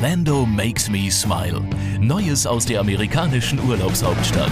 [0.00, 1.60] Orlando makes me smile.
[2.00, 4.50] Neues aus der amerikanischen Urlaubshauptstadt.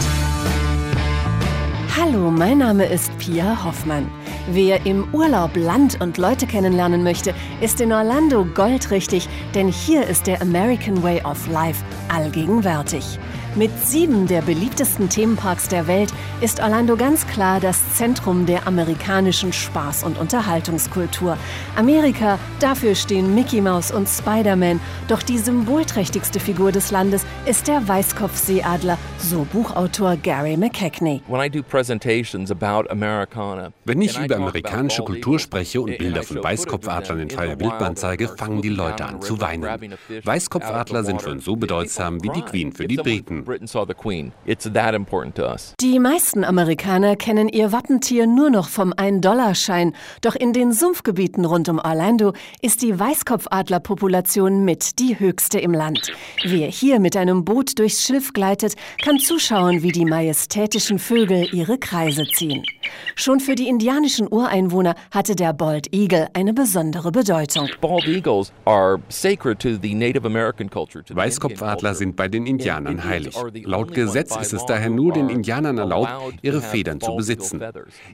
[1.96, 4.10] Hallo, mein Name ist Pia Hoffmann.
[4.52, 7.32] Wer im Urlaub Land und Leute kennenlernen möchte,
[7.62, 13.18] ist in Orlando goldrichtig, denn hier ist der American Way of Life allgegenwärtig.
[13.54, 19.52] Mit sieben der beliebtesten Themenparks der Welt ist Orlando ganz klar das Zentrum der amerikanischen
[19.52, 21.36] Spaß- und Unterhaltungskultur.
[21.74, 24.80] Amerika, dafür stehen Mickey Mouse und Spider-Man.
[25.08, 31.22] Doch die symbolträchtigste Figur des Landes ist der Weißkopfseeadler, so Buchautor Gary McKechnie.
[33.84, 38.62] Wenn ich über amerikanische Kultur spreche und Bilder von Weißkopfadlern in freier Wildbahn zeige, fangen
[38.62, 39.88] die Leute an zu weinen.
[40.22, 43.37] Weißkopfadler sind für uns so bedeutsam wie die Queen für die Briten.
[45.80, 49.94] Die meisten Amerikaner kennen ihr Wappentier nur noch vom 1-Dollar-Schein.
[50.20, 56.12] Doch in den Sumpfgebieten rund um Orlando ist die Weißkopfadlerpopulation mit die höchste im Land.
[56.44, 61.78] Wer hier mit einem Boot durchs Schilf gleitet, kann zuschauen, wie die majestätischen Vögel ihre
[61.78, 62.64] Kreise ziehen.
[63.14, 67.68] Schon für die indianischen Ureinwohner hatte der Bald Eagle eine besondere Bedeutung.
[71.14, 73.27] Weißkopfadler sind bei den Indianern heilig.
[73.64, 76.10] Laut Gesetz ist es daher nur den Indianern erlaubt,
[76.42, 77.62] ihre Federn zu besitzen.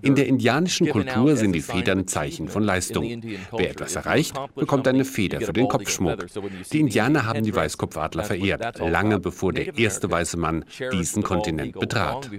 [0.03, 3.23] In der indianischen Kultur sind die Federn Zeichen von Leistung.
[3.53, 6.27] Wer etwas erreicht, bekommt eine Feder für den Kopfschmuck.
[6.73, 12.31] Die Indianer haben die Weißkopfadler verehrt, lange bevor der erste weiße Mann diesen Kontinent betrat.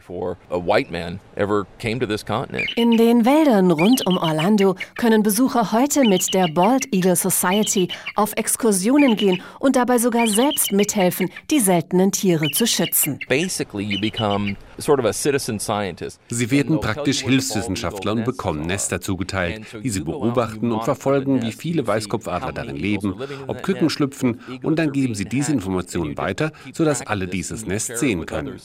[2.75, 8.33] In den Wäldern rund um Orlando können Besucher heute mit der Bald Eagle Society auf
[8.35, 13.19] Exkursionen gehen und dabei sogar selbst mithelfen, die seltenen Tiere zu schützen.
[14.77, 21.87] Sie werden praktisch Hilfswissenschaftler und bekommen Nester zugeteilt, die sie beobachten und verfolgen, wie viele
[21.87, 23.15] Weißkopfadler darin leben,
[23.47, 28.25] ob Küken schlüpfen und dann geben sie diese Informationen weiter, sodass alle dieses Nest sehen
[28.25, 28.59] können.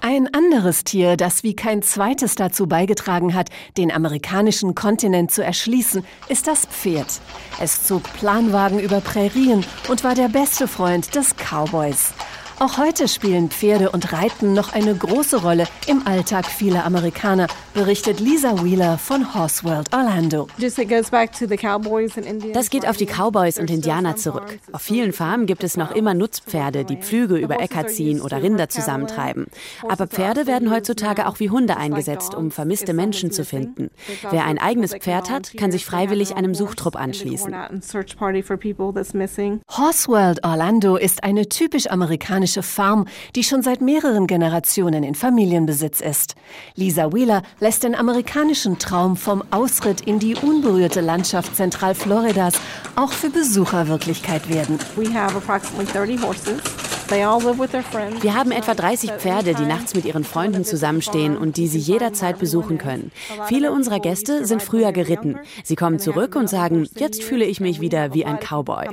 [0.00, 6.04] Ein anderes Tier, das wie kein zweites dazu beigetragen hat, den amerikanischen Kontinent zu erschließen,
[6.28, 7.20] ist das Pferd.
[7.60, 12.12] Es zog Planwagen über Präirien und war der beste Freund des Cowboys.
[12.60, 18.20] Auch heute spielen Pferde und Reiten noch eine große Rolle im Alltag vieler Amerikaner, berichtet
[18.20, 20.46] Lisa Wheeler von Horseworld Orlando.
[22.52, 24.60] Das geht auf die Cowboys und Indianer zurück.
[24.70, 28.68] Auf vielen Farmen gibt es noch immer Nutzpferde, die Pflüge über Äcker ziehen oder Rinder
[28.68, 29.46] zusammentreiben.
[29.88, 33.90] Aber Pferde werden heutzutage auch wie Hunde eingesetzt, um vermisste Menschen zu finden.
[34.30, 37.52] Wer ein eigenes Pferd hat, kann sich freiwillig einem Suchtrupp anschließen.
[39.76, 46.34] Horseworld Orlando ist eine typisch amerikanische Farm, die schon seit mehreren Generationen in Familienbesitz ist.
[46.74, 52.54] Lisa Wheeler lässt den amerikanischen Traum vom Ausritt in die unberührte Landschaft Zentralfloridas
[52.96, 54.78] auch für Besucher Wirklichkeit werden.
[57.08, 62.38] Wir haben etwa 30 Pferde, die nachts mit ihren Freunden zusammenstehen und die sie jederzeit
[62.38, 63.12] besuchen können.
[63.46, 65.38] Viele unserer Gäste sind früher geritten.
[65.62, 68.86] Sie kommen zurück und sagen, jetzt fühle ich mich wieder wie ein Cowboy.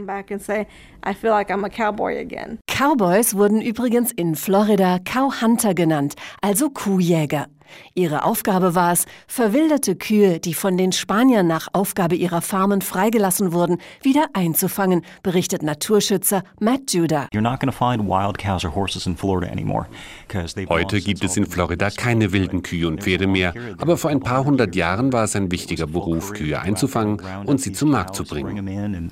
[2.68, 7.48] Cowboys wurden übrigens in Florida Cowhunter genannt, also Kuhjäger.
[7.94, 13.54] Ihre Aufgabe war es, verwilderte Kühe, die von den Spaniern nach Aufgabe ihrer Farmen freigelassen
[13.54, 17.28] wurden, wieder einzufangen, berichtet Naturschützer Matt Judah.
[20.70, 24.46] Heute gibt es in Florida keine wilden Kühe und Pferde mehr, aber vor ein paar
[24.46, 29.12] hundert Jahren war es ein wichtiger Beruf, Kühe einzufangen und sie zum Markt zu bringen.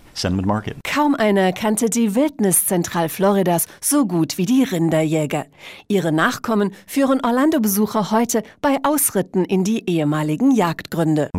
[0.84, 5.46] Kaum einer kannte die Wildnis Zentralfloridas so gut wie die Rinderjäger.
[5.88, 11.30] Ihre Nachkommen führen Orlando-Besucher heute bei Ausritten in die ehemaligen Jagdgründe.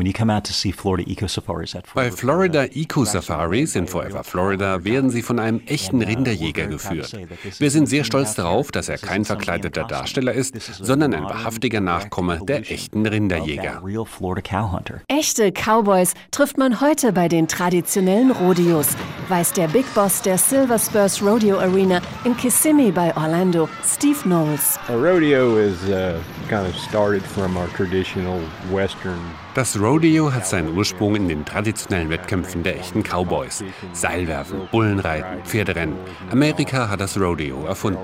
[1.94, 7.16] Bei Florida Eco Safaris in Forever Florida werden sie von einem echten Rinderjäger geführt.
[7.58, 12.40] Wir sind sehr stolz darauf, dass er kein verkleideter Darsteller ist, sondern ein wahrhaftiger Nachkomme
[12.42, 13.82] der echten Rinderjäger.
[15.08, 18.88] Echte Cowboys trifft man heute bei den traditionellen Rodeos,
[19.28, 24.78] weiß der Big Boss der Silver Spurs Rodeo Arena in Kissimmee bei Orlando, Steve Knowles.
[24.88, 26.18] A rodeo is uh,
[26.48, 26.74] kind of
[29.54, 33.64] Das Rodeo hat seinen Ursprung in den traditionellen Wettkämpfen der echten Cowboys.
[33.92, 35.96] Seilwerfen, Bullenreiten, Pferderennen.
[36.30, 37.98] Amerika hat das Rodeo erfunden.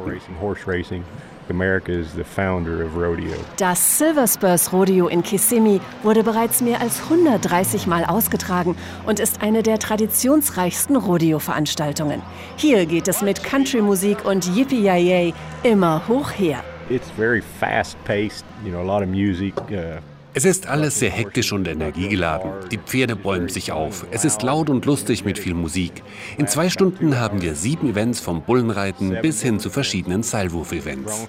[1.48, 3.36] America is the founder of rodeo.
[3.56, 8.76] Das Silver Spurs Rodeo in Kissimmee wurde bereits mehr als 130 Mal ausgetragen
[9.06, 12.22] und ist eine der traditionsreichsten Rodeo-Veranstaltungen.
[12.56, 16.64] Hier geht es mit Country-Musik und Yippie-Yay immer hoch her.
[16.88, 19.54] It's very fast-paced, you know, a lot of music.
[19.70, 20.00] Uh
[20.38, 22.50] Es ist alles sehr hektisch und energiegeladen.
[22.70, 24.04] Die Pferde bäumen sich auf.
[24.10, 26.02] Es ist laut und lustig mit viel Musik.
[26.36, 31.26] In zwei Stunden haben wir sieben Events vom Bullenreiten bis hin zu verschiedenen Seilwurf-Events.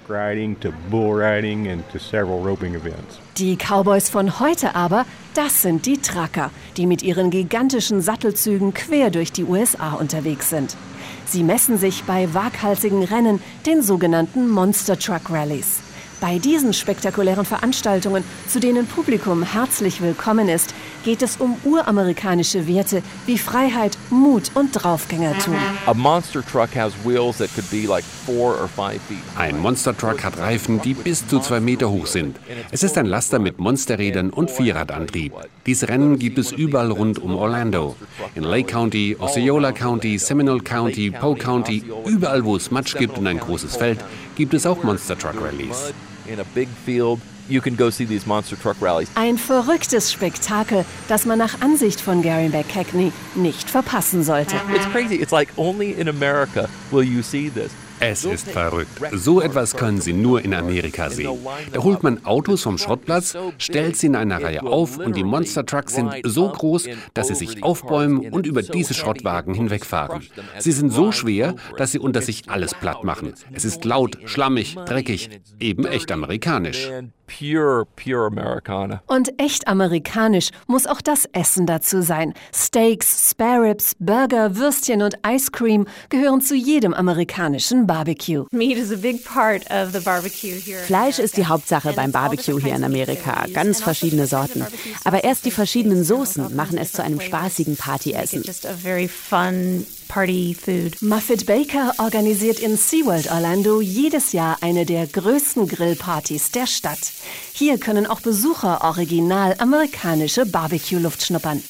[3.38, 9.08] Die Cowboys von heute aber, das sind die Trucker, die mit ihren gigantischen Sattelzügen quer
[9.08, 10.76] durch die USA unterwegs sind.
[11.30, 15.80] Sie messen sich bei waghalsigen Rennen, den sogenannten Monster Truck Rallies.
[16.20, 20.74] Bei diesen spektakulären Veranstaltungen, zu denen Publikum herzlich willkommen ist,
[21.04, 25.54] geht es um uramerikanische Werte wie Freiheit, Mut und Draufgängertum.
[25.86, 25.96] Ein
[29.60, 32.36] Monster Truck hat Reifen, die bis zu zwei Meter hoch sind.
[32.72, 35.32] Es ist ein Laster mit Monsterrädern und Vierradantrieb.
[35.66, 37.94] Diese Rennen gibt es überall rund um Orlando.
[38.34, 43.28] In Lake County, Osceola County, Seminole County, Poe County, überall wo es Matsch gibt und
[43.28, 44.00] ein großes Feld,
[44.34, 44.82] gibt es auch
[48.26, 49.08] Monster Truck Rallies.
[49.14, 54.56] Ein verrücktes Spektakel, das man nach Ansicht von Gary McKechnie nicht verpassen sollte.
[54.74, 55.14] It's crazy.
[55.16, 57.72] It's like only in America will you see this.
[58.00, 58.90] Es ist verrückt.
[59.12, 61.38] So etwas können Sie nur in Amerika sehen.
[61.72, 65.66] Da holt man Autos vom Schrottplatz, stellt sie in einer Reihe auf und die Monster
[65.66, 70.26] Trucks sind so groß, dass sie sich aufbäumen und über diese Schrottwagen hinwegfahren.
[70.58, 73.34] Sie sind so schwer, dass sie unter sich alles platt machen.
[73.52, 76.90] Es ist laut, schlammig, dreckig, eben echt amerikanisch.
[77.28, 79.02] Pure, pure Amerikaner.
[79.06, 82.32] Und echt amerikanisch muss auch das Essen dazu sein.
[82.54, 88.46] Steaks, Spare Ribs, Burger, Würstchen und Ice Cream gehören zu jedem amerikanischen Barbecue.
[90.86, 93.46] Fleisch ist die Hauptsache beim Barbecue hier in Amerika.
[93.52, 94.64] Ganz verschiedene Sorten.
[95.04, 98.42] Aber erst die verschiedenen Soßen machen es zu einem spaßigen Partyessen.
[100.08, 101.00] Party Food.
[101.02, 107.12] Muffet Baker organisiert in SeaWorld Orlando jedes Jahr eine der größten Grillpartys der Stadt.
[107.52, 111.62] Hier können auch Besucher original amerikanische Barbecue-Luft schnuppern.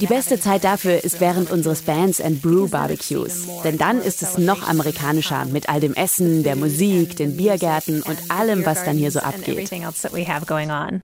[0.00, 3.46] Die beste Zeit dafür ist während unseres Bands and Brew Barbecues.
[3.62, 8.18] Denn dann ist es noch amerikanischer mit all dem Essen, der Musik, den Biergärten und
[8.30, 9.70] allem, was dann hier so abgeht.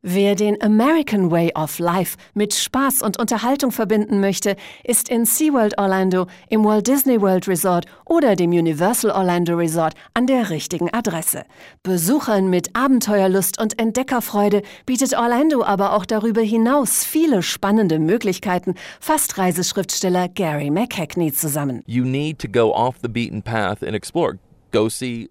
[0.02, 5.78] Wer den American Way of Life mit Spaß und Unterhaltung verbinden möchte, ist in SeaWorld
[5.78, 11.44] Orlando im Walt Disney World Resort oder dem Universal Orlando Resort an der richtigen Adresse.
[11.82, 19.38] Besuchern mit Abenteuerlust und Entdeckerfreude bietet Orlando aber auch darüber hinaus viele spannende Möglichkeiten, fasst
[19.38, 21.82] Reiseschriftsteller Gary McKechnie zusammen.
[21.86, 24.38] You need to go off the beaten path and explore.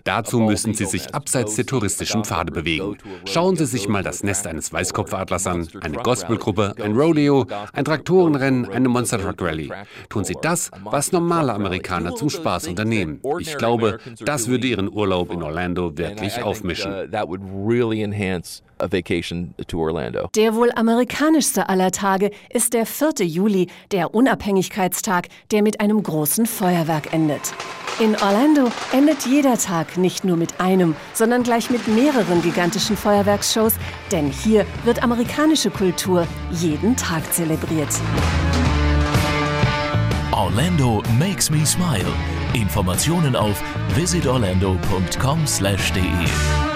[0.03, 2.97] Dazu müssen Sie sich abseits der touristischen Pfade bewegen.
[3.25, 8.69] Schauen Sie sich mal das Nest eines Weißkopfadlers an, eine Gospelgruppe, ein Rodeo, ein Traktorenrennen,
[8.69, 9.71] eine Monster Truck Rally.
[10.09, 13.21] Tun Sie das, was normale Amerikaner zum Spaß unternehmen.
[13.39, 16.93] Ich glaube, das würde Ihren Urlaub in Orlando wirklich aufmischen.
[18.79, 23.25] Der wohl amerikanischste aller Tage ist der 4.
[23.25, 27.53] Juli, der Unabhängigkeitstag, der mit einem großen Feuerwerk endet.
[27.99, 33.75] In Orlando endet jeder Tag nicht nur mit einem, sondern gleich mit mehreren gigantischen Feuerwerksshows,
[34.11, 37.87] denn hier wird amerikanische Kultur jeden Tag zelebriert.
[40.31, 42.11] Orlando makes me smile.
[42.53, 43.63] Informationen auf
[43.95, 46.74] visitorlando.com/de.